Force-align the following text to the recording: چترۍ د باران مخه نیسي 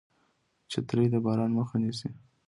چترۍ 0.71 1.05
د 1.13 1.15
باران 1.25 1.51
مخه 1.57 1.77
نیسي 1.83 2.09